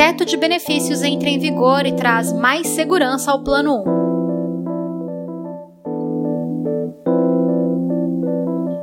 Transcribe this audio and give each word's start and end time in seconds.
teto 0.00 0.24
de 0.24 0.34
benefícios 0.38 1.02
entra 1.02 1.28
em 1.28 1.38
vigor 1.38 1.84
e 1.84 1.92
traz 1.94 2.32
mais 2.32 2.68
segurança 2.68 3.30
ao 3.30 3.44
Plano 3.44 3.84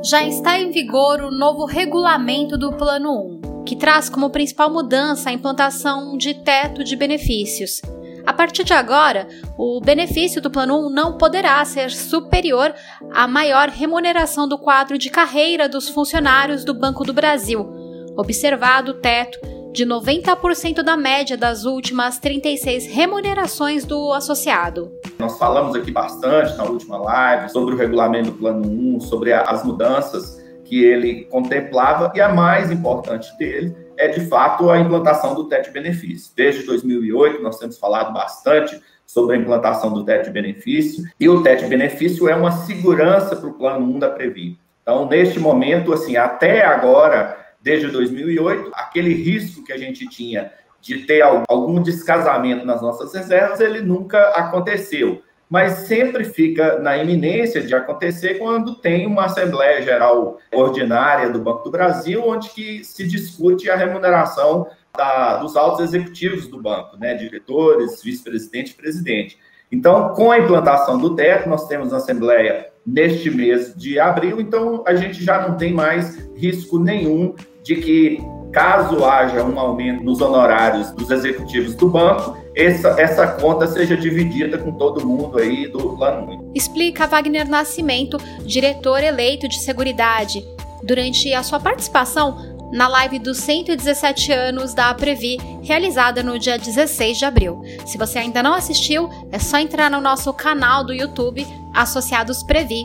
Já 0.04 0.22
está 0.22 0.60
em 0.60 0.70
vigor 0.70 1.20
o 1.22 1.32
novo 1.32 1.64
regulamento 1.64 2.56
do 2.56 2.72
Plano 2.72 3.40
1, 3.42 3.64
que 3.64 3.74
traz 3.74 4.08
como 4.08 4.30
principal 4.30 4.70
mudança 4.70 5.30
a 5.30 5.32
implantação 5.32 6.16
de 6.16 6.34
teto 6.34 6.84
de 6.84 6.94
benefícios. 6.94 7.82
A 8.24 8.32
partir 8.32 8.62
de 8.62 8.72
agora, 8.72 9.26
o 9.58 9.80
benefício 9.80 10.40
do 10.40 10.52
Plano 10.52 10.86
1 10.86 10.90
não 10.90 11.18
poderá 11.18 11.64
ser 11.64 11.90
superior 11.90 12.72
à 13.12 13.26
maior 13.26 13.70
remuneração 13.70 14.46
do 14.46 14.56
quadro 14.56 14.96
de 14.96 15.10
carreira 15.10 15.68
dos 15.68 15.88
funcionários 15.88 16.64
do 16.64 16.74
Banco 16.74 17.02
do 17.02 17.12
Brasil, 17.12 17.68
observado 18.16 18.92
o 18.92 19.00
teto 19.00 19.57
de 19.78 19.86
90% 19.86 20.82
da 20.82 20.96
média 20.96 21.36
das 21.36 21.64
últimas 21.64 22.18
36 22.18 22.86
remunerações 22.86 23.84
do 23.84 24.12
associado. 24.12 24.90
Nós 25.20 25.38
falamos 25.38 25.76
aqui 25.76 25.92
bastante 25.92 26.56
na 26.56 26.64
última 26.64 26.98
live 26.98 27.48
sobre 27.48 27.76
o 27.76 27.78
regulamento 27.78 28.32
do 28.32 28.38
Plano 28.38 28.68
1, 28.68 29.00
sobre 29.02 29.32
as 29.32 29.62
mudanças 29.62 30.44
que 30.64 30.82
ele 30.82 31.26
contemplava 31.26 32.10
e 32.12 32.20
a 32.20 32.28
mais 32.28 32.72
importante 32.72 33.28
dele 33.38 33.72
é 33.96 34.08
de 34.08 34.26
fato 34.26 34.68
a 34.68 34.80
implantação 34.80 35.32
do 35.36 35.44
teto 35.44 35.66
de 35.66 35.70
benefício. 35.70 36.32
Desde 36.34 36.66
2008 36.66 37.40
nós 37.40 37.56
temos 37.56 37.78
falado 37.78 38.12
bastante 38.12 38.82
sobre 39.06 39.36
a 39.36 39.38
implantação 39.38 39.92
do 39.92 40.04
teto 40.04 40.24
de 40.24 40.32
benefício 40.32 41.04
e 41.20 41.28
o 41.28 41.40
teto 41.40 41.62
de 41.62 41.68
benefício 41.68 42.28
é 42.28 42.34
uma 42.34 42.50
segurança 42.50 43.36
para 43.36 43.48
o 43.48 43.54
plano 43.54 43.86
1 43.94 43.98
da 44.00 44.10
Previ. 44.10 44.58
Então, 44.82 45.06
neste 45.06 45.38
momento, 45.38 45.92
assim, 45.92 46.16
até 46.16 46.64
agora, 46.64 47.47
desde 47.60 47.88
2008, 47.88 48.70
aquele 48.74 49.12
risco 49.12 49.64
que 49.64 49.72
a 49.72 49.78
gente 49.78 50.08
tinha 50.08 50.52
de 50.80 50.98
ter 50.98 51.22
algum 51.22 51.82
descasamento 51.82 52.64
nas 52.64 52.80
nossas 52.80 53.12
reservas, 53.12 53.60
ele 53.60 53.80
nunca 53.80 54.20
aconteceu. 54.30 55.22
Mas 55.50 55.86
sempre 55.86 56.24
fica 56.24 56.78
na 56.78 56.98
iminência 56.98 57.62
de 57.62 57.74
acontecer 57.74 58.34
quando 58.34 58.74
tem 58.76 59.06
uma 59.06 59.24
Assembleia 59.24 59.80
Geral 59.82 60.38
Ordinária 60.52 61.30
do 61.30 61.38
Banco 61.38 61.64
do 61.64 61.70
Brasil, 61.70 62.22
onde 62.24 62.50
que 62.50 62.84
se 62.84 63.06
discute 63.06 63.70
a 63.70 63.76
remuneração 63.76 64.68
da, 64.96 65.38
dos 65.38 65.56
altos 65.56 65.84
executivos 65.84 66.48
do 66.48 66.60
banco, 66.60 66.96
né, 66.98 67.14
diretores, 67.14 68.02
vice-presidente 68.02 68.72
e 68.72 68.74
presidente. 68.74 69.38
Então, 69.70 70.14
com 70.14 70.30
a 70.30 70.38
implantação 70.38 70.98
do 70.98 71.14
teto, 71.14 71.48
nós 71.48 71.66
temos 71.66 71.92
a 71.92 71.98
Assembleia 71.98 72.68
neste 72.86 73.30
mês 73.30 73.74
de 73.74 74.00
abril, 74.00 74.40
então 74.40 74.82
a 74.86 74.94
gente 74.94 75.22
já 75.22 75.46
não 75.46 75.56
tem 75.56 75.72
mais 75.74 76.16
risco 76.34 76.78
nenhum 76.78 77.34
de 77.62 77.76
que, 77.76 78.18
caso 78.52 79.04
haja 79.04 79.42
um 79.44 79.58
aumento 79.58 80.02
nos 80.02 80.20
honorários 80.20 80.90
dos 80.92 81.10
executivos 81.10 81.74
do 81.74 81.88
banco, 81.88 82.36
essa, 82.54 82.88
essa 83.00 83.26
conta 83.26 83.66
seja 83.66 83.96
dividida 83.96 84.58
com 84.58 84.72
todo 84.72 85.06
mundo 85.06 85.38
aí 85.38 85.68
do 85.68 85.96
plano 85.96 86.32
1. 86.50 86.52
Explica 86.54 87.06
Wagner 87.06 87.48
Nascimento, 87.48 88.18
diretor 88.44 89.02
eleito 89.02 89.48
de 89.48 89.60
Seguridade, 89.60 90.44
durante 90.82 91.32
a 91.32 91.42
sua 91.42 91.60
participação 91.60 92.56
na 92.72 92.86
live 92.86 93.18
dos 93.18 93.38
117 93.38 94.32
anos 94.32 94.74
da 94.74 94.92
Previ, 94.92 95.38
realizada 95.62 96.22
no 96.22 96.38
dia 96.38 96.58
16 96.58 97.18
de 97.18 97.24
abril. 97.24 97.62
Se 97.86 97.96
você 97.96 98.18
ainda 98.18 98.42
não 98.42 98.54
assistiu, 98.54 99.08
é 99.30 99.38
só 99.38 99.58
entrar 99.58 99.90
no 99.90 100.00
nosso 100.00 100.32
canal 100.32 100.84
do 100.84 100.92
YouTube 100.92 101.46
Associados 101.74 102.42
Previ 102.42 102.84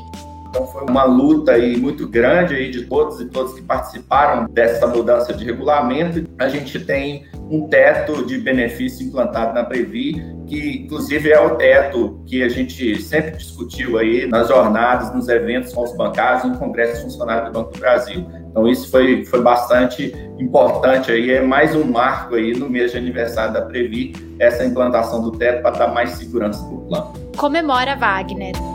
então 0.54 0.68
foi 0.68 0.84
uma 0.84 1.04
luta 1.04 1.54
aí 1.54 1.76
muito 1.78 2.08
grande 2.08 2.54
aí 2.54 2.70
de 2.70 2.84
todos 2.84 3.20
e 3.20 3.26
todas 3.26 3.54
que 3.54 3.62
participaram 3.64 4.46
dessa 4.46 4.86
mudança 4.86 5.34
de 5.34 5.44
regulamento. 5.44 6.30
A 6.38 6.48
gente 6.48 6.80
tem 6.80 7.26
um 7.50 7.68
teto 7.68 8.24
de 8.24 8.38
benefício 8.38 9.08
implantado 9.08 9.56
na 9.56 9.64
Previ, 9.64 10.24
que 10.46 10.84
inclusive 10.84 11.32
é 11.32 11.42
o 11.42 11.56
teto 11.56 12.22
que 12.28 12.44
a 12.44 12.50
gente 12.50 13.02
sempre 13.02 13.32
discutiu 13.32 13.98
aí 13.98 14.28
nas 14.28 14.48
jornadas, 14.48 15.12
nos 15.12 15.28
eventos 15.28 15.74
com 15.74 15.82
os 15.82 15.98
bancários, 15.98 16.44
no 16.44 16.56
Congresso 16.60 17.02
Funcionário 17.02 17.48
do 17.48 17.52
Banco 17.52 17.74
do 17.74 17.80
Brasil. 17.80 18.24
Então 18.52 18.68
isso 18.68 18.92
foi, 18.92 19.26
foi 19.26 19.42
bastante 19.42 20.14
importante 20.38 21.12
aí, 21.12 21.32
é 21.32 21.42
mais 21.42 21.76
um 21.76 21.84
marco 21.84 22.36
aí 22.36 22.54
no 22.54 22.70
mês 22.70 22.92
de 22.92 23.00
aniversário 23.00 23.54
da 23.54 23.64
Previ, 23.64 24.14
essa 24.38 24.64
implantação 24.64 25.24
do 25.24 25.32
teto 25.32 25.64
para 25.64 25.72
dar 25.72 25.88
mais 25.88 26.12
segurança 26.12 26.64
para 26.64 26.76
o 26.76 26.82
plano. 26.82 27.14
Comemora 27.36 27.96
Wagner. 27.96 28.73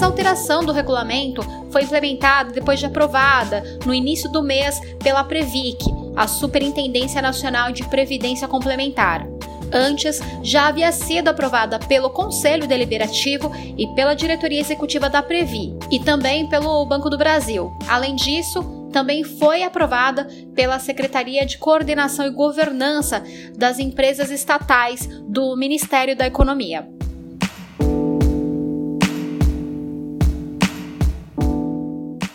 Essa 0.00 0.06
alteração 0.06 0.64
do 0.64 0.72
regulamento 0.72 1.42
foi 1.70 1.82
implementada 1.82 2.52
depois 2.52 2.80
de 2.80 2.86
aprovada 2.86 3.62
no 3.84 3.92
início 3.92 4.32
do 4.32 4.42
mês 4.42 4.80
pela 4.98 5.22
Previc, 5.22 5.84
a 6.16 6.26
Superintendência 6.26 7.20
Nacional 7.20 7.70
de 7.70 7.86
Previdência 7.86 8.48
Complementar. 8.48 9.26
Antes, 9.70 10.18
já 10.42 10.68
havia 10.68 10.90
sido 10.90 11.28
aprovada 11.28 11.78
pelo 11.80 12.08
Conselho 12.08 12.66
Deliberativo 12.66 13.52
e 13.76 13.86
pela 13.88 14.14
Diretoria 14.14 14.60
Executiva 14.60 15.10
da 15.10 15.22
Previ, 15.22 15.76
e 15.90 16.00
também 16.00 16.48
pelo 16.48 16.86
Banco 16.86 17.10
do 17.10 17.18
Brasil. 17.18 17.70
Além 17.86 18.16
disso, 18.16 18.88
também 18.90 19.22
foi 19.22 19.62
aprovada 19.62 20.26
pela 20.54 20.78
Secretaria 20.78 21.44
de 21.44 21.58
Coordenação 21.58 22.24
e 22.24 22.30
Governança 22.30 23.22
das 23.54 23.78
Empresas 23.78 24.30
Estatais 24.30 25.06
do 25.28 25.54
Ministério 25.56 26.16
da 26.16 26.26
Economia. 26.26 26.88